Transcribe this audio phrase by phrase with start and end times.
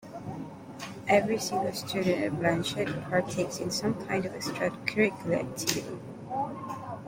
[1.07, 5.99] Every single student at Blanchet partakes in some kind of extracurricular activity.